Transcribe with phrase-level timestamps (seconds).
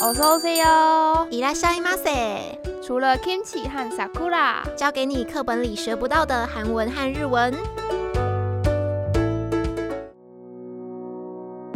[0.00, 2.56] Osoyo，伊拉沙伊马塞。
[2.86, 7.52] 除了 Kimchi 和 Sakura，教给你课本里学不到的韩文和日文。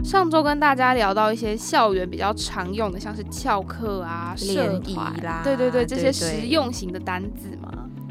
[0.05, 4.95] 上周跟大家聊到一些校园比较常用的，像是翘课啊、社谊
[5.25, 7.71] 啦，对对对，这些实用型的单字嘛。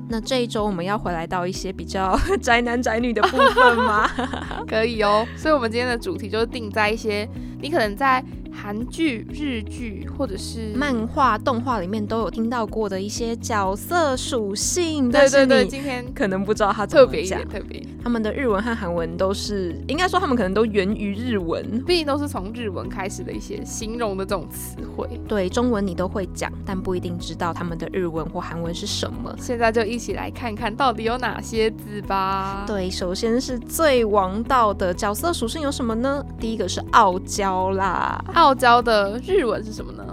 [0.09, 4.09] 那这一周我们要回来到一些比较 宅男宅女的部分吗？
[4.67, 5.25] 可以哦。
[5.37, 7.25] 所以，我们今天的主题就是定在一些
[7.61, 8.21] 你可能在
[8.51, 17.47] 韩剧、日剧或者是漫画、动画里面都有听到过的一些角色属性，对对对，今天可能不知道它怎么讲特别一点，。
[17.47, 17.81] 特别。
[18.03, 21.83] 他们的日文和韩文都是，应该说他们可能都源于日文。
[21.85, 25.07] 毕竟都是从日文开始的一些形容的这种词汇。
[25.27, 29.35] 对中文你都会讲，但不一定知道他们的日文或韩文是什么。
[29.39, 36.25] 现在就一起来看看到底有哪些字吧。，对，首先是最王道的角色属性有什么呢？
[36.39, 40.03] 第一个是傲娇啦，傲娇的日文是什么呢？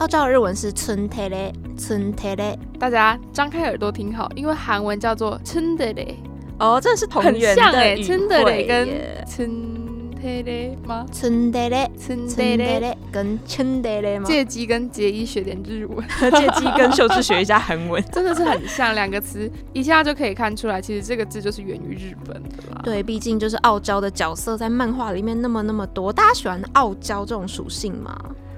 [0.00, 2.58] 傲娇的日文是春天嘞，春天嘞。
[2.80, 6.18] 大家张开耳朵听好，因为韩文叫做春的嘞。
[6.58, 7.46] 哦，真的是同源的语。
[7.46, 8.88] 很像哎，春的嘞跟
[9.24, 9.75] 春。
[10.20, 11.06] 德勒吗？
[11.12, 14.24] 村德勒，村德勒，跟村德勒吗？
[14.26, 22.80] 借机跟杰伊学点日文， 借机跟秀智学一下韩文， 真的是很像两个词，一下就可以看出来，其实这个字就是源于日本的啦。
[22.82, 28.16] 对，毕竟就是傲娇的角色在漫画里面那么那么多，大家喜欢傲娇这种属性吗？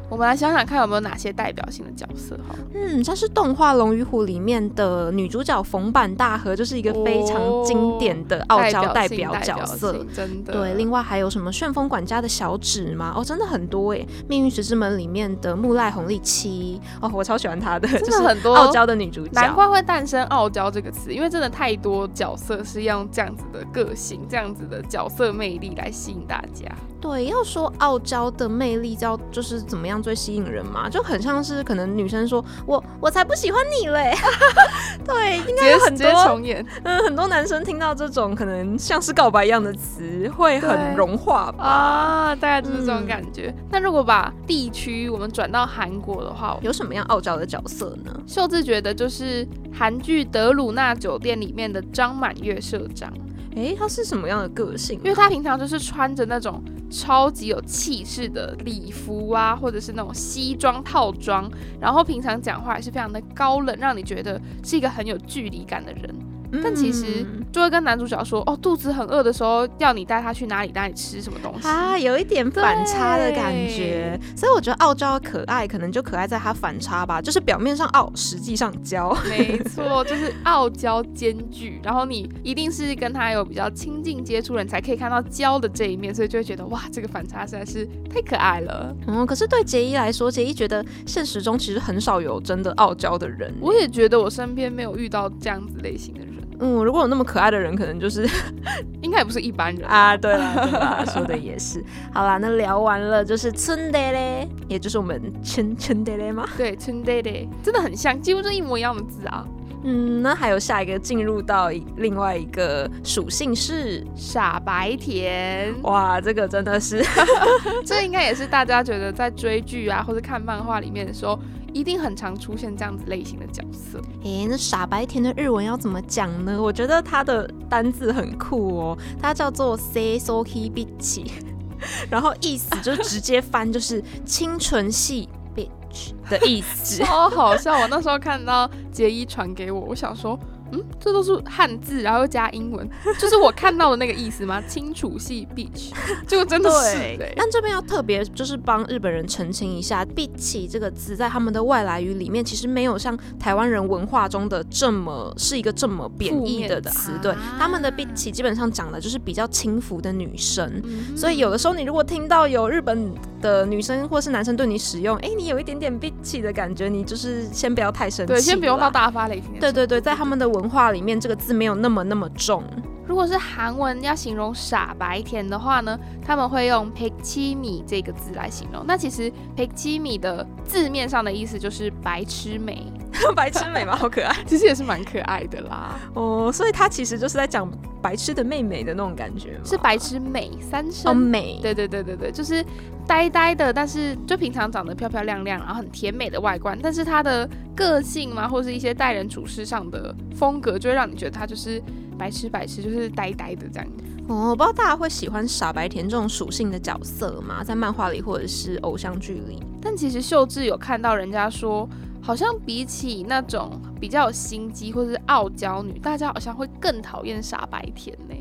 [0.09, 2.55] 我们来想想看有没有哪些代表性的角色哈。
[2.75, 9.93] 嗯，像是动画《龙与虎》里面的女主角冯坂大河，就是一个非常经典的傲娇代表角色。
[9.93, 10.53] 性真的。
[10.53, 13.13] 对，另外还有什么旋风管家的小指吗？
[13.17, 14.07] 哦，真的很多哎。
[14.29, 19.33] 命运石之门里面的木赖红利七，哦，我超喜欢她的，真就是的很多傲娇的女主角。
[19.33, 26.71] 难怪会诞生“傲娇”这个词，因为真的太多角色是要用这样子的个性、这样子的角色魅力来吸引大家。
[27.01, 34.15] 对，要说傲娇的魅力，叫就是怎么样最吸引人嘛，就很像是可能女生说我我才不喜欢你嘞。
[35.05, 41.65] 对，应该有很多重演嗯，很多男生听到这种可能像是告白一样的词，会很融化吧。
[41.65, 43.55] 啊，大概就是这种嗯感觉。
[43.71, 48.13] 那如果把地区我们转到韩国的话，有什么样傲娇的角色呢？
[48.27, 53.13] 秀智觉得就是韩剧《德鲁纳酒店》里面的张满月社长，
[53.57, 61.51] 诶，他是什么样的个性啊、因为他平常就是穿着那种超级有气势的礼服啊，或者是那种西装套装，
[61.81, 66.15] 然后平常讲话也是非常的高冷，让你觉得是一个很有距离感的人。
[66.63, 71.67] 但其实嗯就会跟男主角说，哦，肚子很饿的时候，要你带他去哪里哪里吃什么东西。
[71.69, 79.17] 啊，有一点反差的感觉，所以我觉得傲娇可爱，可能就可爱在它反差吧，就是表面上傲，实际上娇。
[79.29, 88.95] 没错，就是傲娇兼具，然后你一定是跟他有比较亲近接触人，才可以看到娇的这一面，所以就会觉得哇，这个反差实在是太可爱了。
[89.07, 93.53] 嗯，可是对杰伊来说，杰伊觉得现实中其实很少有真的傲娇的人。
[93.61, 96.29] 我也觉得我身边没有遇到这样子类型的人，
[96.61, 98.29] 嗯，如果有那么可爱的人，可能就是
[99.03, 101.83] 应该也不是一般人啊，对啦对啦， 说的也是。
[102.13, 106.47] 好啦，那聊完了就是春爹嘞，也就是我们春春爹嘞吗？
[106.57, 109.47] 对，春 day day 真的很像，几乎是一模一样的字啊。
[109.85, 117.01] 嗯，那还有下一个进入到另外一个属性是，傻白甜，哇，这个真的是
[117.87, 121.39] 这应该也是大家觉得在追剧啊或者看漫画里面的时候，
[121.73, 124.01] 一定很常出现这样子类型的角色。
[124.25, 126.61] 诶，那傻白甜的日文要怎么讲呢？
[126.61, 131.27] 我觉得它的单字很酷哦，它叫做 “say soki bitch”，
[132.11, 137.03] 然后意思就直接翻就是清纯系 bitch 的意思。
[137.05, 137.79] 超好笑！
[137.81, 140.39] 我那时候看到杰一传给我，我想说，
[140.73, 144.61] 嗯，这都是汉字，然后又加英文， 就是我看到的那个意思吗？
[144.69, 145.91] 清楚系 beach，
[146.27, 160.81] 结果真的是、欸，但这边要特别就是帮日本人澄清一下，“bitch” 这个字在他们的外来语里面其实没有像台湾人文化中的这么是一个这么贬义的词，对，啊他们的 “bitch” 基本上讲的就是比较轻浮的女生。
[160.85, 161.17] 嗯。
[161.17, 168.91] 所以有的时候，你如果听到有日本的女生或是男生对你使用，哎，你有一点点 bitch 的感觉，你就是先不要太生气，对，先不用到。
[168.91, 169.61] 大发雷霆。
[169.61, 172.65] 对对对，在他们的文化里面，这个字没有那么那么重。
[173.09, 178.85] 如果是韩文要形容傻白甜的话呢，他们会用 p e k c h i m i 这个字来形容。
[178.87, 182.93] 那其实 p e k c h i m i 的字面上的意思就是白痴美，
[183.35, 186.53] 白痴美吗，好可爱 其实也是蛮可爱的啦，哦。
[186.53, 187.67] 所以他其实就是在讲
[188.03, 191.11] 白痴的妹妹的那种感觉，是白痴美三生。
[191.11, 192.63] 哦美，对对对对对，就是
[193.07, 201.83] 呆呆的，但是就平常长得漂漂亮亮，然后很甜美的外观，但是她的个性嘛，或是一些待人处事上的风格，就会让你觉得她就是
[202.19, 203.89] 白痴白痴，就是呆呆的这样。
[204.29, 207.65] 哦，我不知道大家会喜欢傻白甜这种属性的角色吗？
[207.65, 209.59] 在漫画里或者是偶像剧里？
[209.81, 211.89] 但其实秀智有看到人家说，
[212.21, 218.35] 好像比起那种比较有心机或者是傲娇女，大家好像会更讨厌傻白甜呢。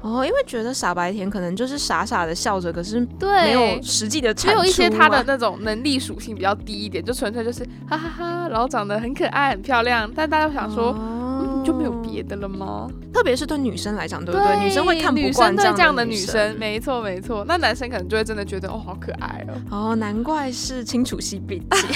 [0.00, 4.62] 哦，因为觉得傻白甜可能就是傻傻的笑着，可是对没有实际的产出、啊。
[4.62, 10.96] 只有一些她的那种能力属性比较低一点，就纯粹就是哈哈哈，然后长得很可爱、很漂亮，但大家想说。
[11.66, 12.88] 就没有别的了吗？
[13.12, 14.64] 特别是对女生来讲，对不对？
[14.64, 17.44] 女生会看不惯这样的的女生，没错没错。
[17.46, 21.86] 那男生可能就会真的觉得哦，好可爱哦，哦，难怪是清楚系笔记。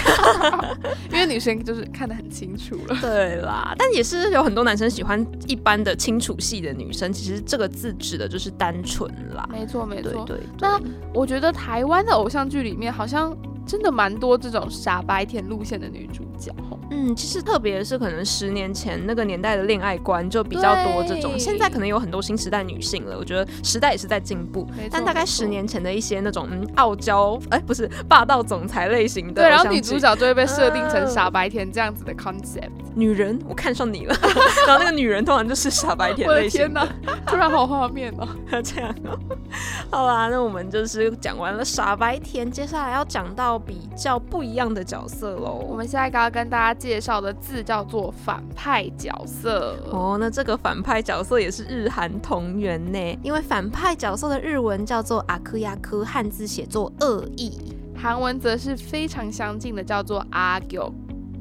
[1.13, 2.97] 因为女生就是看得很清楚了。
[3.03, 7.13] 对啦，但也是有很多男生喜欢一般的清楚系的女生。
[7.13, 9.49] 其实这个字指的就是单纯啦。
[9.53, 10.25] 没错没错。
[10.27, 10.81] 对对对那
[11.13, 13.37] 我觉得台湾的偶像剧里面，好像
[13.71, 16.53] 真的蛮多这种傻白甜路线的女主角。
[16.91, 23.17] 嗯，其实特别是可能十年前那个年代的恋爱观就比较多这种，现在可能有很多新时代女性了。
[23.17, 32.71] 我觉得时代也是在进步，但大概十年前的一些那种嗯傲娇，哎、不是霸道总裁类型的对，然后女主角就会被设定成嗯傻白甜这样子的 concept。
[32.97, 34.17] 女人，我看上你了。
[34.67, 36.89] 然后那个女人通常就是傻白甜类型天哪，
[37.25, 38.27] 突然好画面哦。
[38.65, 39.17] 这样哦。
[39.93, 45.65] 好啦，那我们就是讲完了傻白甜，接下来要讲到比较不一样的角色喽。
[45.69, 49.77] 我们现在刚刚跟大家介绍的字叫做反派角色。
[49.91, 57.53] 哦，那这个反派角色也是日韩同源呢，因为反派角色的日文叫做阿克亚科，汉字写作恶意。
[57.97, 60.93] 韩文则是非常相近的，叫做阿 교。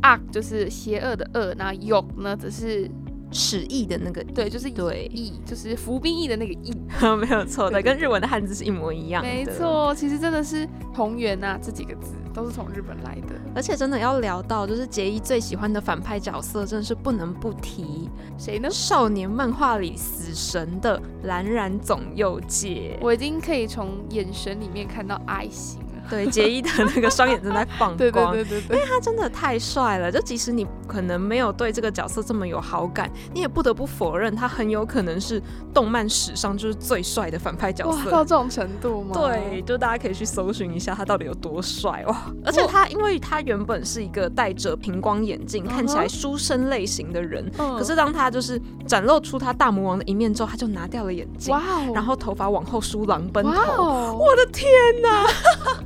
[0.01, 2.89] 阿就是邪恶的恶，那욕呢则是
[3.31, 6.73] 齿意的那个对，就是对役，就是服兵役的那个役。
[7.19, 9.29] 没有错的，跟日文的汉字是一模一样的。
[9.29, 9.45] 没。
[9.45, 13.35] 错，其实真的是同源呐、这几个字都是从日本来的。
[13.55, 18.69] 而且真的要聊到，就是杰伊最喜欢的反派角色，真的是不能不提谁呢？
[18.69, 22.97] 少年漫画里死神的蓝染总右介。
[23.01, 25.78] 我已经可以从眼神里面看到爱心了。
[26.11, 30.11] 对，杰伊的那个双眼正在放光，对对对对对，他真的太帅了。
[30.11, 35.41] 就即使你可能没有对这个角色这么有好感，你也不得不否认，他很有可能是
[35.73, 38.09] 动漫史上就是最帅的反派角哇，色。
[38.09, 39.11] 到这种程度吗？
[39.13, 42.31] 对，就大家可以去搜寻一下他到底有多帅哇！
[42.43, 53.83] 而且他，因为他原本是一个戴着平光眼镜、看起来书生类型的人，嗯可是当他就是展露出他大魔王的一面之后，他就拿掉了眼镜，哇哦，然后头发往后梳狼奔哇头。
[53.83, 54.67] 哦，我的天
[55.01, 55.27] 哪！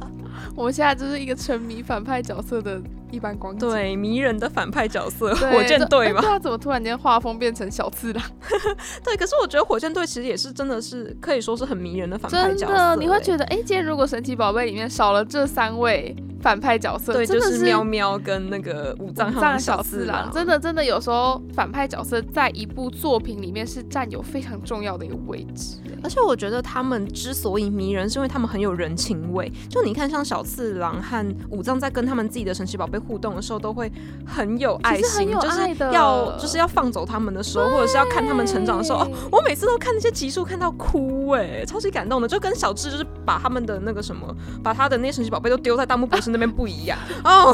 [0.56, 2.82] 我们现在就是一个沉迷反派角色的
[3.14, 3.70] 一般光景。
[3.70, 6.36] 对，迷人的反派角色，火箭队嘛这哎对。
[6.36, 8.24] 啊，怎么突然间画风变成小次郎？
[9.04, 25.78] 对，可是我觉得火箭队其实也是真的是可以说是很迷人的反派角色、真的，你会觉得得，哎、今天如果神奇宝贝里面少了这三位反派角色，对，就是喵喵跟那个武藏小次次郎郎，，真的真的有时候反派角色在一部作品里面是占有非常重要的一个位置。
[25.88, 29.50] 哎而且我觉得他们之所以迷人，是因为他们很有人情味。
[29.70, 33.92] 就你看，像小次郎和武藏在跟他们自己的神奇宝贝互动的时候，都会
[34.26, 42.28] 很有爱心，就是要就是要放走他们的时候，或者是要看他们成长的时候，哦，我每次都看那些集数看到哭哎，超级感动的。
[42.28, 44.28] 就跟小智就是把他们的那个什么，
[44.64, 47.54] 把他的那些神奇宝贝都丢在大木博士那边不一样 哦，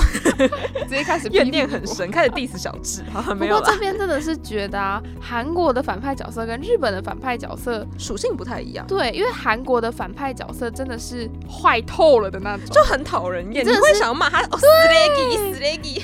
[0.88, 1.50] 直接开始 怨。
[1.50, 3.02] 念很深，开始 diss 小智，
[3.36, 8.86] 没有不过这，边真的是觉得啊，韩国的反派角色跟日本的反派角色，属性不太一样。
[8.88, 14.60] 对，因为韩国的反派角色真的是坏透了的那种，就很讨人厌，你会想要骂他哦。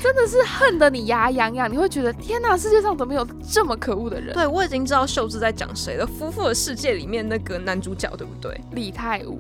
[0.02, 4.34] 真的是恨得你牙痒痒，你会觉得天哪，世界上怎么有这么可恶的人？
[4.34, 8.60] 对，我已经知道秀智在讲谁了，《夫妇的世界》里面那个男主角，对不对？
[8.74, 9.40] 李泰武，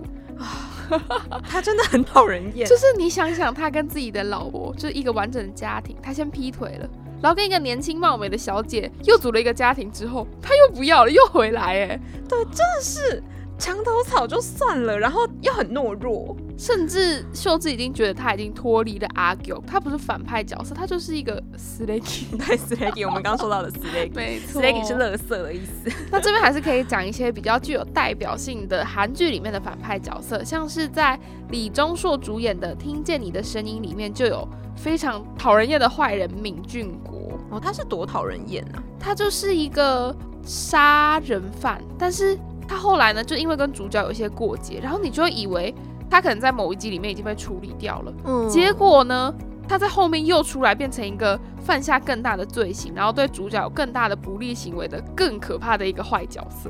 [1.48, 2.68] 他真的很讨人厌。
[2.68, 6.90] 就是你想想，他跟自己的老婆就是一个完整的家庭，他先劈腿了。
[7.22, 13.24] 然后跟一个年轻貌美的小姐又组了一个家庭之后，他又不要了，又回来，哎，对，真的是
[13.58, 16.36] 墙头草就算了，然后又很懦弱。
[16.58, 25.92] 甚至秀智已经觉得他已经脱离了阿 Q，他不是反派角色，他就是一个死 l a k 对，死 leggy，我们刚刚说到的 slaggy， 没错，slaggy 是垃圾的意思。
[26.10, 31.20] 那这边还是可以讲一些比较具有代表性的韩剧里面的反派角色，像是在
[31.50, 34.48] 李钟硕主演的《听见你的声音》里面就有
[34.78, 38.82] 非常讨人厌的坏人闵俊国，哦，他是多讨人厌啊！
[38.98, 45.74] 他就是一个杀人犯，但是他后来呢，就因为跟主角有一些过节，然后你就会以为
[46.10, 49.34] 他可能在某一集里面已经被处理掉了，嗯结果呢？
[49.68, 56.70] 他在后面又出来，变成一个犯下更大的罪行，然后对主角有更大的不利行为的更可怕的一个坏角色。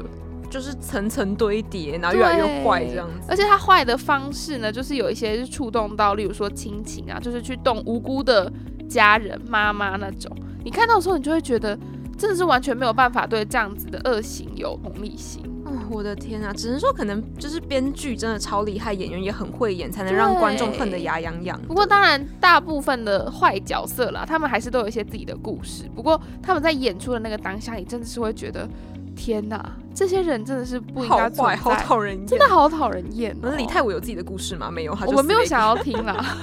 [0.49, 3.27] 就是层层堆叠，然后越来越坏这样子。
[3.27, 8.49] 而且他坏的方式呢，就是有一些是触动到，例如说亲情啊，就是去动无辜的
[8.87, 10.31] 家人、妈妈那种。
[10.63, 11.77] 你看到的时候，你就会觉得
[12.17, 15.43] 真的是完全没有办法对这样子的恶行有同理心。
[15.75, 16.53] 哦，我的天啊！
[16.53, 21.59] 只能说可能就是编剧真的超厉害，演员也很会演，才能让观众恨得牙痒痒。
[21.67, 25.83] 不过当然，大部分的坏角色啦，他们还是都有一些自己的故事。
[25.95, 28.67] 不过他们在演出的那个当下，你真的是会觉得。
[29.15, 33.35] 天哪，这些人真的是不应该存在，好讨人厌，真的好讨人厌。
[33.41, 34.69] 那李泰武有自己的故事吗？
[34.69, 36.37] 没有，我们没有想要听啦。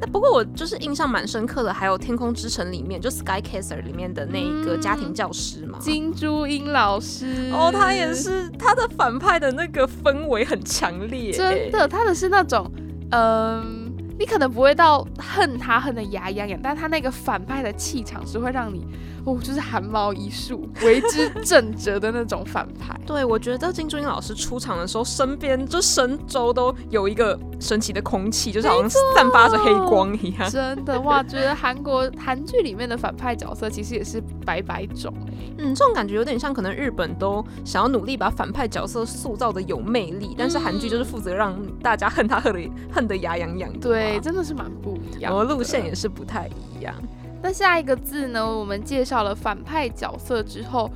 [0.00, 7.50] 那不过我就是印象蛮深刻的，还有《天空之城》里面，就《Sky Caster》里面的那一个家庭教师嘛，金珠英老师。
[7.52, 12.70] 哦，他也是，他的反派的那个氛围很强烈，真的，他的是那种，
[13.10, 13.80] 嗯。
[14.18, 18.86] 你可能不会到恨他恨得牙痒痒，但他那个反派的气场是会让你
[19.24, 22.98] 哦，就是汗毛一竖，为之 震折的那种反派。
[23.06, 30.50] 对，我觉得金珠英老师出场的时候，身边就神周都有一个神奇的空气，就是好像散发着黑光一样。
[30.50, 35.12] 真的哇，觉得韩国韩剧里面的反派角色其实也是百百种。
[35.58, 43.72] 嗯，这种感觉有点像，可能日本都想要努力把反派角色塑造的有魅力，但是韩剧就是负责让大家恨他恨的恨得牙痒痒。
[43.78, 44.18] 对。
[44.22, 46.94] 真的是蛮不一样，我的路线也是不太一样。
[47.42, 48.46] 那下一个字呢？
[48.46, 50.88] 我们介绍了反派角色之后，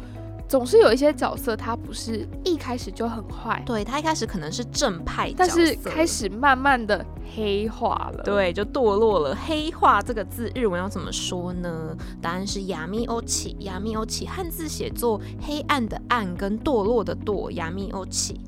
[0.48, 9.34] 总是有一些角色他不是一开始就很坏，对他一开始可能是正派，但是开始慢慢的黑化了，对，就堕落了。
[9.34, 11.96] 黑化这个字日文要怎么说呢？
[12.22, 18.40] 答案是亚米欧奇，亚米欧奇汉字写作黑暗的暗跟堕落的堕，亚米欧奇。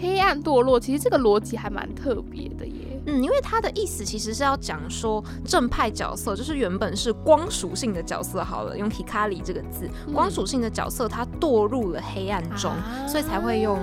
[0.00, 3.00] 黑暗堕落，其实这个逻辑还蛮特别的耶。
[3.06, 12.72] 嗯，因为它的意思其实是要讲说正派角色，就是原本是光属性的角色，好了，用 hikari 这个字，光属性的角色，他堕入了黑暗中，
[13.08, 13.78] 所以才会用。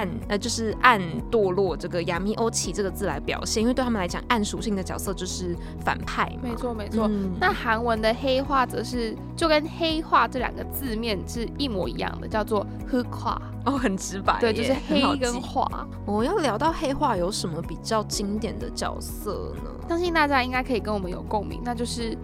[0.00, 0.98] 暗呃，就是暗
[1.30, 5.54] 堕落这个亚米欧奇这个字来表现，因为对他们来讲，暗属性的角色就是
[5.84, 6.34] 反派。
[6.42, 7.10] 没错没错。
[7.38, 13.40] 那韩文的黑化则是就跟黑化这两个字面是一模一样的，叫做黑化。
[13.66, 14.38] 哦，很直白。
[14.40, 15.86] 对，就是黑跟化。
[16.06, 19.70] 我要聊到黑化有什么比较经典的角色呢？
[19.86, 22.16] 相信大家应该可以跟我们有共鸣，那就是。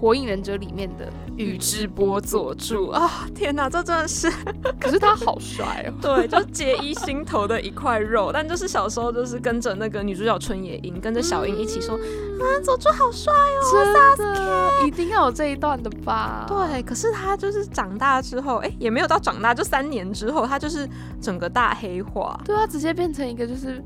[0.00, 4.30] 火影忍者里面的宇智波佐助啊，天哪，这真的是，
[4.78, 5.94] 可是他好帅哦。
[6.02, 8.30] 对，就结衣心头的一块肉。
[8.32, 16.44] 但就是小时候就是跟着那个女主角春野樱，跟着小樱一起说啊，佐助好帅哦，真的，一定要有这一段的吧？
[16.46, 20.88] 对，可是他就是长大之后，哎，也没有到长大，就三年之后，他就是
[21.20, 22.38] 整个大黑化。
[22.44, 23.82] 对啊，直接变成一个就是。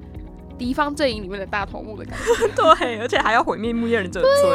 [0.59, 4.53] 敌方阵营里面的大头目的感觉， 对，而且还要毁灭木叶忍者村，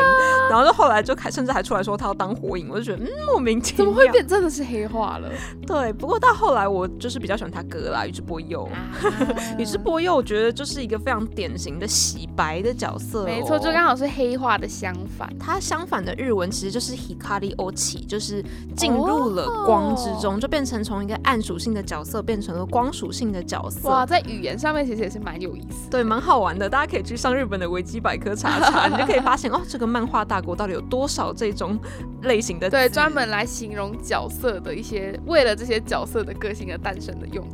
[0.50, 4.28] 然后就后来就开，甚至还出来说他要当火影，我就觉得嗯莫名其妙，怎么会变？
[4.28, 5.30] 真的是黑化了？
[5.66, 8.68] 对，不过到后来我就是比较喜欢他哥啦，宇智波鼬，
[9.58, 18.44] 宇智波鼬我觉得就是一个非常典型的洗白的角色，没错，就刚好是黑化的相反，他相反的日文其实就是 hikari ochi，就是
[18.76, 23.90] 进入了光之中，就变成从一个暗属性的角色变成了光属性的角色。
[23.90, 25.90] 哇，在语言上面其实也是蛮有意思。
[25.94, 31.78] 对，蛮好玩的，大家可以去上日本的维基百科查查， 你就可以发现哦，这个漫画大国到底有多少这种
[32.24, 37.48] 类型的对，专门来形容角色的一些，为了这些角色的个性而诞生的用。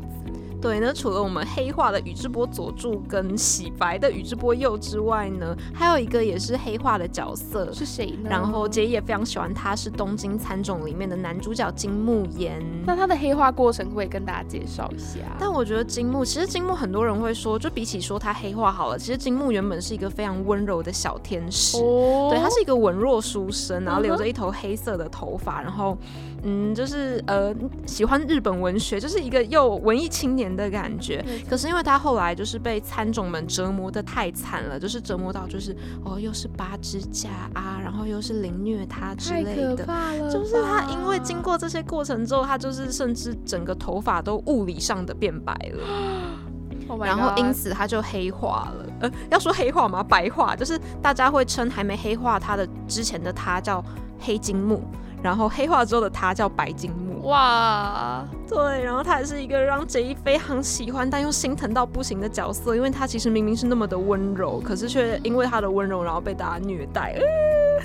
[0.62, 8.30] 对，那除了我们黑化的宇智波佐助跟洗白的宇智波鼬之外呢，还有一个也是黑化的角色是谁呢？
[8.30, 12.62] 然后杰也非常喜欢他，是东京餐种里面的男主角金木研。
[12.86, 15.20] 那他的黑化过程会跟大家介绍一下。
[15.40, 21.78] 但我觉得金木，其实金木很多人会说，就比起说他黑化好了，其实金木原本是一个非常温柔的小天使。
[21.78, 22.28] 哦。
[22.32, 25.98] 对，他是一个文弱书生，然后留着一头黑色的头发，然后
[26.44, 27.56] 嗯，就是呃
[27.86, 30.50] 喜欢日本文学，就是一个又文艺青年。
[30.50, 39.44] 的感觉，可是因为他后来就是被参种们折磨的太惨了，就是折磨到就是哦，又是拔指甲啊，然后又是凌虐他之类
[39.76, 39.86] 的，
[40.30, 48.86] 就是他因为经过这些过程之后，他就是甚至整个头发都物理上的变白了， 然后因此他就黑化了。
[49.02, 50.04] 呃，要说黑化吗？
[50.04, 53.86] 白化，就是大家会称还没黑化他的之前的他叫
[54.20, 54.84] 黑金木。
[55.22, 67.16] 然后黑化之后的他叫白金木哇，对，然后他也是一个让杰伊非常喜欢但又心疼到不行的角色，因为他其实明明是那么的温柔，可是却因为他的温柔然后被大家虐待。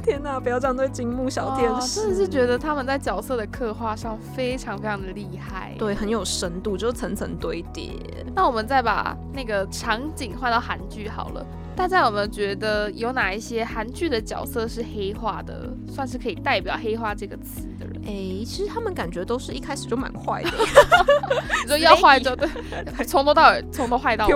[0.02, 2.00] 天哪，不要这样对金木小天使！
[2.00, 7.90] 真的是觉得他们在角色的刻画上非常非常的厉害，对，很有深度，就是层层堆叠。
[8.34, 11.46] 那我们再把那个场景换到韩剧好了。
[11.76, 18.00] 大家有没有觉得有哪一些韩剧的角色是黑化的，算是可以代表“黑化”这个词的人？
[18.06, 20.50] 哎，其实他们感觉都是一开始就蛮坏的。
[21.62, 22.48] 你说要坏就对，
[23.04, 24.32] 从头到尾，从头坏到尾。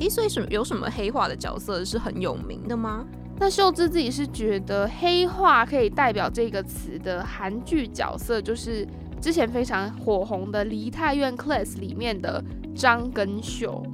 [0.00, 3.04] 哎， 所以什么有什么黑化的角色是很有名的吗？
[3.40, 8.84] 那秀智自己是觉得黑化可以代表这个词的韩剧角色，就是
[9.20, 12.42] 之前非常火红的《梨泰院 Class》里面的
[12.74, 13.84] 张根秀。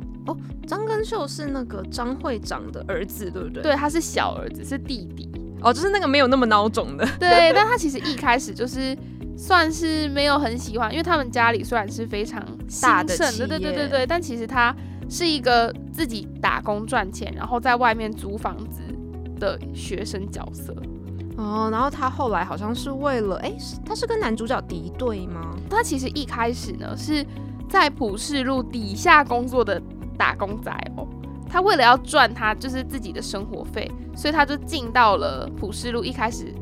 [0.66, 3.62] 张根秀是那个张会长的儿子，对不对？
[3.62, 5.28] 对，他是小儿子，是弟弟。
[5.62, 7.06] 哦，就是那个没有那么孬种的。
[7.18, 8.96] 对， 但他其实一开始就是
[9.36, 12.44] 算是没有很喜欢，因为他们家里虽然是非常
[12.82, 14.74] 大的对对对对对，但其实他
[15.08, 18.80] 是一个自己打工赚钱，然后在外面租房子
[19.40, 20.74] 的学生角色。
[21.36, 25.56] 哦，然后他后来好像是为了，哎，是他是跟男主角敌对吗？
[25.68, 27.26] 他其实一开始呢是
[27.68, 29.80] 在普世路底下工作的
[30.16, 31.06] 打工仔哦。
[31.48, 36.52] 他为了要赚他就是自己的生活费，所以他就进到了普世路一开始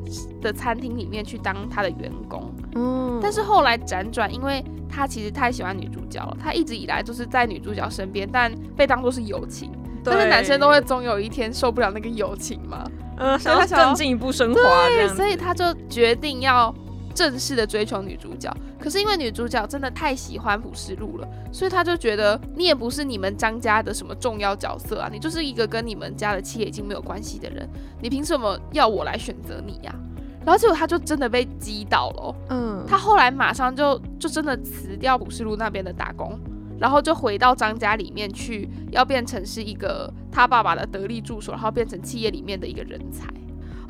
[0.40, 2.52] 的餐厅里面去当他的员工。
[2.74, 9.70] 嗯，但是后来辗转，因为他其实太喜欢女主角了，他一直以来都是在女主角身边，但被当做是友情。
[10.04, 12.84] 但是男生都会总有一天受不了那个友情嘛，
[13.16, 16.74] 呃，想要所以他想更进一步升华对，所以他就决定要
[17.12, 18.52] 正式的追求女主角。
[18.80, 27.68] 可是因为女主角真的太喜欢朴世路了，所以他就觉得你也不是你们张家的什么重要角色啊，你就是一个跟你们家的企业已经没有关系的人，
[28.00, 29.94] 你凭什么要我来选择你呀、
[30.44, 36.38] 然后结果他就真的被击倒了哦、嗯，他后来马上就就真的辞掉普世路那边的打工，
[36.80, 43.26] 然后就回到张家里面去，要变成是一个他爸爸的得力助手，然后变成企业里面的一个人才。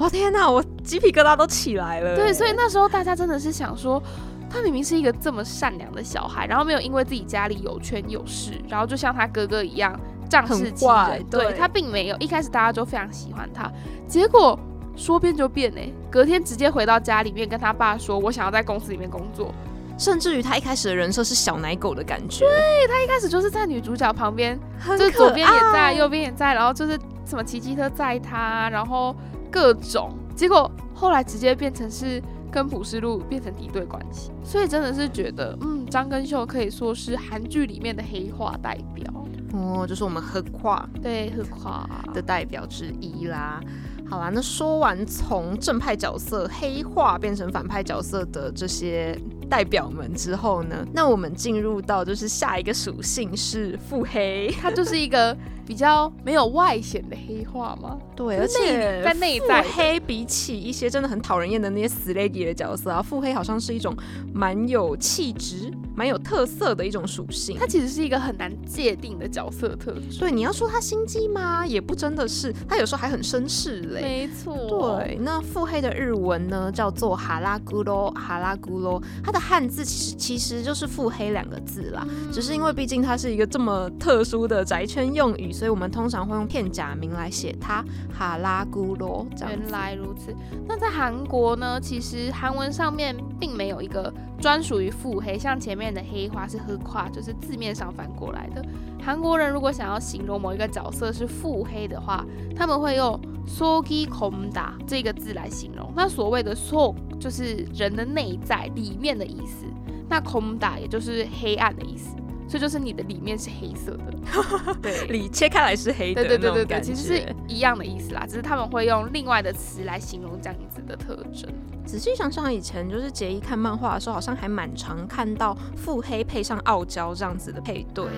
[0.02, 2.16] 哦天哪，我鸡皮疙瘩都起来了。
[2.16, 4.02] 对，所以那时候大家真的是想说，
[4.50, 11.24] 他明明是一个这么善良的小孩，然后没有因为自己家里有权有势，然后就像他哥哥一样仗势欺人。
[11.30, 13.70] 对对他并没有，一开始大家就非常喜欢他，
[14.08, 14.58] 结果
[14.96, 15.80] 说变就变呢、
[16.10, 19.54] 隔天直接回到家里面跟他爸说，我想要在公司里面工作。
[19.98, 29.14] 甚至于他一开始的人设是小奶狗的感觉，对他一开始就是在女主角旁边，就是左边也在，右边也在，然后就是什么骑机车载他，然后
[29.52, 39.04] 各种，结果后来直接变成是跟普世路变成敌对关系，所以真的是觉得，嗯，张根秀可以说是韩剧里面的黑化代表，
[39.52, 43.60] 哦，就是我们黑化对，黑化的代表之一啦。
[44.08, 49.18] 好啦，那说完从正派角色黑化变成反派角色的这些
[49.52, 54.50] 代表们之后呢，那我们进入到就是下一个属性是腹黑。
[54.58, 55.36] 它就是一个
[55.66, 57.98] 比较没有外显的黑化嘛？
[58.16, 63.94] 对，而且在内在黑比起一些真的很讨人厌的那些死 lady 的角色啊，腹黑好像是一种
[64.32, 67.56] 蛮有气质、蛮有特色的一种属性。
[67.58, 70.18] 他其实是一个很难界定的角色特质。
[70.18, 71.66] 对，你要说他心机吗？
[71.66, 74.00] 也不真的是，他有时候还很绅士嘞。
[74.00, 82.06] 没错，对，那腹黑的日文呢叫做哈拉咕噜，哈拉咕噜，它的汉字其实其实就是腹黑两个字啦。
[82.32, 89.70] 只是因为毕竟它是一个这么特殊的宅圈用语，所以我们通常会用片假名来写它哈拉咕罗这样原。
[89.70, 90.34] 来如此。
[90.66, 91.80] 那在韩国呢？
[91.82, 98.60] 其实韩文上面并没有一个专属于腹黑，像前面的黑花是黑胯，就是字面上翻过来的。
[99.00, 102.26] 韩国人如果想要形容某一个角色是腹黑的话，
[102.56, 105.92] 他们会用 sogi komda 这个字来形容。
[105.94, 109.64] 那所谓的 so 就是人的内在里面的意思，
[110.08, 112.16] 那 komda 也就是黑暗的意思，
[112.48, 114.12] 所以就是你的里面是黑色的。
[114.82, 115.06] 对。
[115.06, 121.50] 里切开来是黑的对对对对对，其实是一样的意思啦，只是他们会用另外的词来形容这样子的特征。
[121.84, 128.10] 仔细想想，以前就是杰伊看漫画的时候，好像还蛮常看到腹黑配上傲娇这样子的配对耶。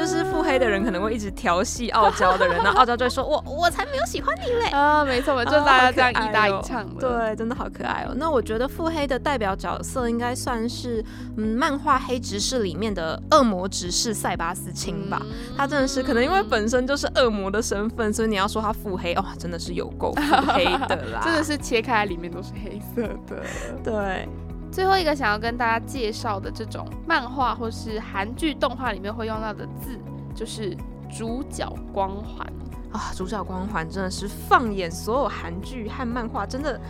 [0.00, 7.00] 就是腹黑的人可能会一直调戏傲娇的人， 然后傲娇就会说：“我我才没有喜欢你嘞。”啊，没错，就啊大家这样一搭哦一唱的。
[7.00, 8.14] 对，真的好可爱哦。
[8.16, 11.04] 那我觉得腹黑的代表角色应该算是，
[11.36, 15.20] 嗯，漫画《黑执事》里面的恶魔执事塞巴斯钦吧。
[15.22, 20.22] 嗯他真的是可能因为本身就是恶魔的身份，所以你要说他腹黑，哦、真的是有够腹
[20.54, 21.20] 黑的啦。
[21.22, 23.42] 真的是切开来里面都是黑色的。
[23.84, 24.26] 对，
[24.70, 29.98] 最后一个想要跟大家介绍的这种漫画或是韩剧动画里面会用到的字，
[30.34, 30.76] 就是
[31.16, 32.46] 主角光环。
[32.92, 36.80] 啊，主角光环真的是放眼所有韩剧和漫画，真的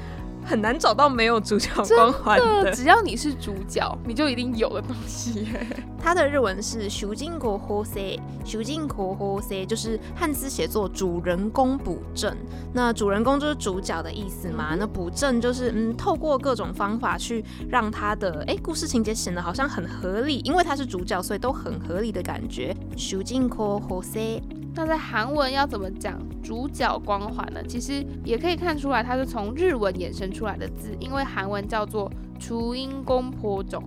[0.42, 2.72] 很难找到没有主角光环的。
[2.72, 5.48] 只要你是主角，你就一定有的东西。
[6.02, 8.02] 它的日文是“主人公補正”，
[8.44, 12.36] 主人公補正就是汉字写作“主人公补正”。
[12.72, 14.74] 那主人公就是主角的意思嘛？
[14.78, 22.74] 那补正就是嗯，透过各种方法去让他的哎故事情节显得好像很合理，因为他是主角，所以都很合理的感觉。
[22.96, 24.40] 主人公補正。
[24.72, 27.60] 那在韩文要怎么讲主角光环呢？
[27.66, 33.82] 其实也可以看出来，它是从日文衍生出来的字，因为韩文叫做“雏鹰公婆种”，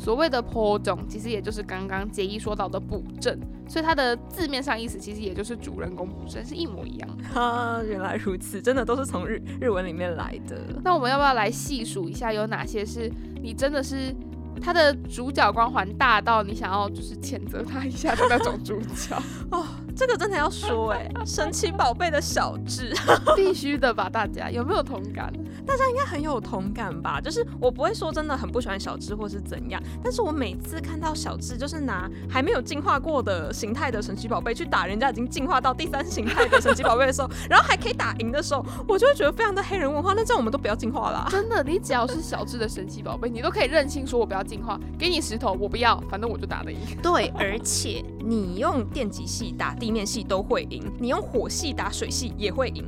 [0.00, 7.24] 所谓的坡种，其实也就是刚刚杰一说到的补正，所以它的字面上意思其实也就是主人公补正，是一模一样的。
[7.38, 10.56] 哈，原来如此，真的都是从日日文里面来的。
[10.82, 14.14] 那我们要不要来细数一下有哪些是你真的是？
[14.62, 19.16] 他的主角光环大到你想要就是谴责他一下的那种主角
[19.50, 19.64] 哦，
[19.96, 22.92] 这个真的要说哎，神奇宝贝的小智
[23.34, 24.10] 必须的吧？
[24.10, 25.32] 大家有没有同感？
[25.66, 27.20] 大家应该很有同感吧？
[27.20, 40.12] 就是我不会说真的很不喜欢小智或是怎样，但是我每次看到小智就是拿还没有进化过的形态的神奇宝贝去打人家已经进化到第三形态的神奇宝贝的时候，然后还可以打赢的时候，我就会觉得非常的黑人文化。
[40.12, 41.28] 那这样我们都不要进化了。
[41.30, 44.40] 真的，你只要是小智的神奇宝贝，你都可以任性说我不要。
[44.50, 46.78] 进化，给你石头，我不要，反正我就打得赢。
[47.00, 52.84] 对，而且你用电极系打地面系都会赢，你用火系打水系也会赢。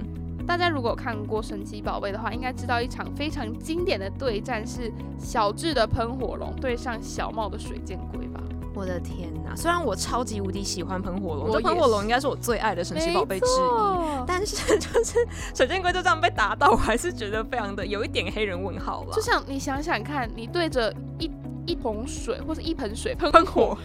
[0.46, 8.40] 大家如果看过神奇宝贝的话，应该知道一场非常经典的对战是小智的喷火龙对上小茂的水箭龟吧？
[8.74, 9.54] 我的天呐！
[9.54, 19.12] 虽然我超级无敌喜欢喷火龙，喷火龙应该是我最爱的神奇宝贝之一，但是就是水箭龟就这样被打到，我还是觉得非常的有一点黑人问号了。
[19.12, 21.30] 就像你想想看，你对着一
[21.66, 23.76] 一桶水或者一盆水喷火，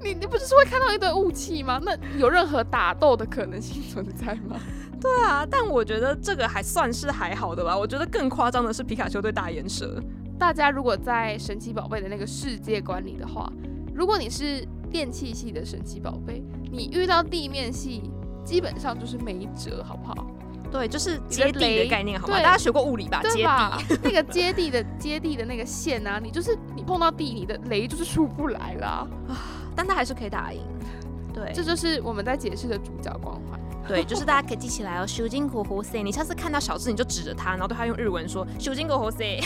[0.00, 1.80] 你你不就是会看到一堆雾气吗？
[1.82, 4.56] 那有任何打斗的可能性存在吗？
[5.00, 7.76] 对啊，但我觉得这个还算是还好的吧。
[7.76, 10.00] 我觉得更夸张的是皮卡丘对大岩蛇。
[10.38, 13.50] 大家如果在神奇宝贝的那个世界观里的话，
[13.94, 18.10] 如果你是电器系的神奇宝贝，你遇到地面系
[18.44, 20.26] 基本上就是没辙，好不好？
[20.70, 22.36] 对，就是接地的概念，好吗？
[22.38, 23.22] 大家学过物理吧？
[23.22, 29.38] 接地那个接地的接地的那个线啊，你就是你碰到地，你的雷就是出不来啦啊！
[29.76, 30.60] 但他还是可以打赢。
[31.32, 33.55] 对，这就是我们在解释的主角光环。
[33.88, 35.06] 对，就是大家可以记起来哦。
[35.06, 39.40] 修金国活塞，你下次看到小智，你就指着他，然后对他用日文说修金国活塞。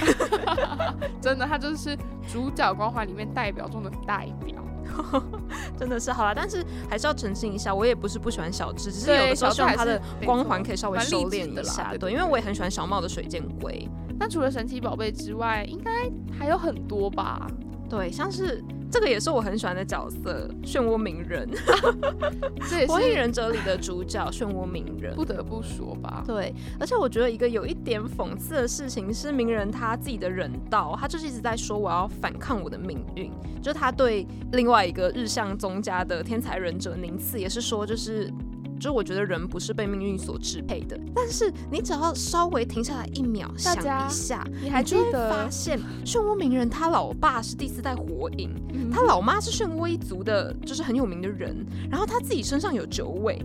[1.21, 1.97] 真的，他就是
[2.33, 4.57] 主角光环里面代表中的代表。
[5.79, 11.95] 真的是好了，但是还是要澄清一下，我也不是不喜欢小智，只是有的时候希望他的光环可以稍微收敛一下。
[11.99, 13.89] 对，因为我也很喜欢小茂的水箭龟。
[14.19, 15.91] 那除了神奇宝贝之外，应该
[16.37, 17.47] 还有很多吧？
[17.89, 18.65] 对，像是。
[18.91, 21.49] 这个也是我很喜欢的角色，漩涡鸣人。
[22.69, 26.25] 这也是《火影忍者》里的主角漩涡鸣人，不得不说吧。
[26.27, 33.31] 对，而且我觉得一个有一点讽刺的事情是，鸣人他自己的人道，他就是一直在说我要反抗我的命运。
[33.63, 38.33] 就他对另外一个日向宗家的天才忍者宁次也是说，就是。
[38.81, 48.51] 就我觉得人不是被命运所支配的，但是你只要稍微停下来一秒，想一下，你还记得发现漩涡鸣人他老爸是第四代火影，
[48.91, 51.55] 他老妈是漩涡一族的，就是很有名的人，
[51.91, 53.39] 然后他自己身上有九尾，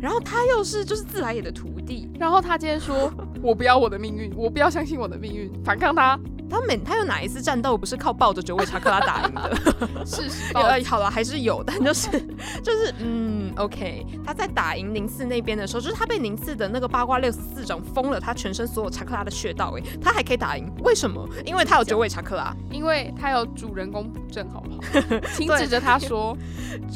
[0.00, 6.18] 然后他又是就是自来也的徒弟，然后他今天说， 我不要我的命运，我不要相信我的命运，反抗他。
[6.50, 10.06] 他每他有哪一次战斗不是靠抱着九尾查克拉打赢的？
[10.06, 10.22] 是，
[10.54, 12.08] 好了，还是有，但就是
[12.62, 21.28] 就是嗯，OK，他在打赢宁次那边的时候，就是他被宁次的那个八卦六十四掌封了他全身所有查克拉的穴道，哎，他还可以打赢，为什么？
[21.44, 24.80] 因为他有九尾查克拉，因为他有主人公补正，好不好？
[25.36, 26.36] 请指着他说，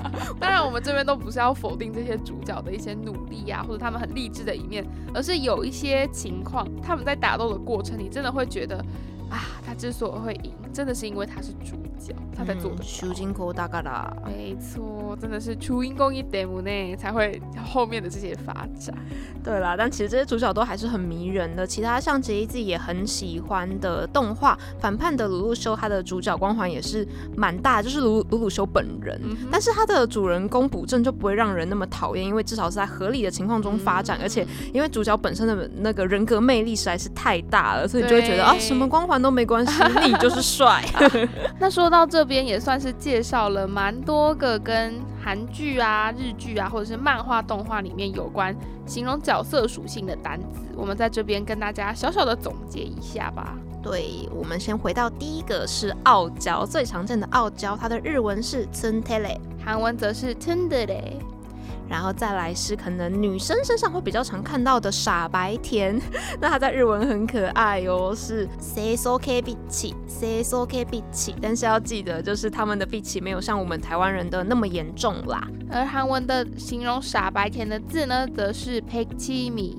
[0.38, 7.58] 当然，我们这边都不是要否定这些主角的一些努力呀，或者他们很励志的一面，而是有一些情况，他们在打斗的。
[7.62, 8.84] 过程，你真的会觉得。
[9.32, 12.84] 啊，他之所以会赢，真的是因为他是主角，他在做的。
[12.84, 18.94] 出金库大概啦，没错，真的是出因公一点五内才会后面的这些发展。
[19.42, 21.66] 对啦，但其实这些主角都还是很迷人的。
[21.66, 29.18] 其他像杰伊自己也很喜欢的动画反叛的鲁鲁修，他的主角光环也是蛮大，就是鲁鲁鲁修本人。
[29.50, 39.21] 但是他的主人公补正就不会让人那么讨厌，因为至少是在合理的情况中发展，而且因为主角本身的那个人格魅力实在是太大了，所以就会觉得啊，什么光环。
[39.22, 40.84] 都没关系， 你就是帅。
[41.58, 48.54] 那说到这边，也算是介绍了蛮多个跟韩剧啊、日剧啊，或者是漫画、动画里面有关
[48.84, 50.66] 形容角色属性的单词。
[50.76, 53.54] 我们在这边跟大家小小的总结一下吧。
[53.82, 61.18] 对，我们先回到第一个是傲娇，最常见的傲娇，它的日文是 t u n t e l e 韩文则是 t u n d e l e
[61.92, 66.00] 然后再来是可能女生身上会比较常看到的傻白甜，
[66.40, 71.38] 那它在日文很可爱哦，是 say so k b i c h say so k b i c h
[71.42, 75.46] 但是要记得就是他们的 b i c h 没有像我们台湾人的那么严重啦。
[75.70, 79.76] 而韩文的形容傻白甜的字呢，则是 p e k c h i m i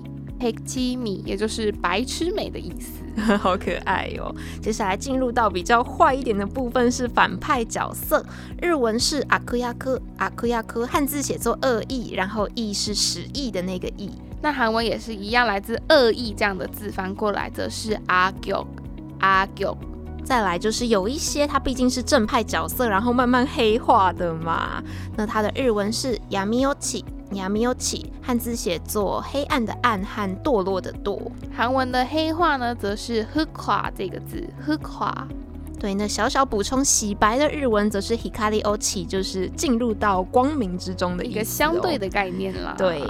[0.49, 3.01] e i m i 也就是白痴美的意思。
[3.38, 4.36] 好可爱哟！
[4.60, 8.25] 接下来进入到比较坏一点的部分，是反派角色。
[8.60, 14.10] 日文是阿克亚克，阿克亚克，汉字写作恶意，然后意是十意的那个亿。
[14.41, 18.51] 那韩文也是一样，来自恶意这样的字翻过来则是阿 g
[19.19, 19.63] 阿 g
[20.23, 24.82] 再来就是有一些它毕竟是正派角色，然后慢慢黑化的嘛。
[25.15, 26.19] 那它的日文是
[27.34, 28.06] yamiochi。
[28.22, 31.19] 汉字写作黑暗的暗和堕落的堕。
[31.56, 35.12] 韩文的黑化呢，则是 hukwa 这个字，hukwa。
[35.80, 42.74] 对，那小小补充，洗白的日文则是 hikari ochi，就是进入到光明之中的一个相对的概念啦。
[42.78, 43.02] 对，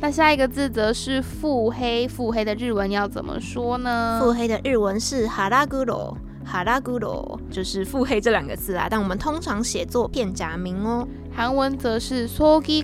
[0.00, 4.18] 那下一个字则是腹黑，腹黑的日文要怎么说呢？
[4.20, 6.16] 腹黑的日文是 haraguro。
[6.44, 11.06] 哈拉古罗就是腹黑这两个字啊，但我们通常写作片假名哦。
[11.30, 12.82] 韩文则是 sogi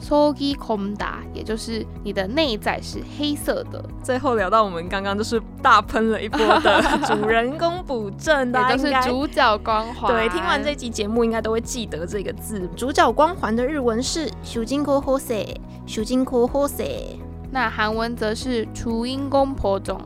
[0.00, 3.84] komda，sogi komda，也就是你的内在是黑色的。
[4.02, 10.12] 最后聊到我们刚刚就是大喷了一波的 主人公补正，也就是主角光环。
[10.12, 12.68] 对，听完这集节目应该都会记得这个字。
[12.76, 17.16] 主角光环的日文是 shujinko hose，shujinko hose。
[17.52, 20.00] 那韩文则是初音公婆种，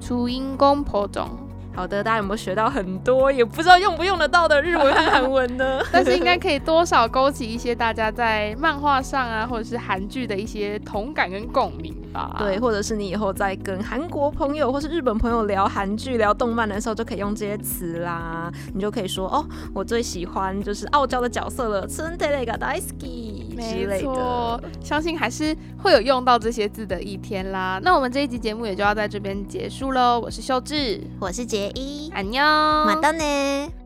[0.00, 1.28] 初音公婆种。
[1.76, 5.80] 好的，大家有没有学到很多也不知道用不用得到的日文和韩文呢？
[5.92, 12.36] 但是应该可以多少勾起一些大家在漫画上啊，或者是韩剧的一些同感跟共鸣吧。
[12.38, 18.50] 对，或者是你以后在跟韩国朋友或是日本朋友聊韩剧、聊动漫的时候，就可以用这些词啦。
[18.74, 24.60] 你就可以说哦，我最喜欢就是傲娇的角色了，春天那个大好き之类的。
[24.80, 27.78] 相信还是会有用到这些字的一天啦。
[27.82, 30.18] 那我们这一集节目也就要在这边结束喽。
[30.18, 31.70] 我是秀智，我是杰。
[31.74, 33.85] 一，安妞，马到呢。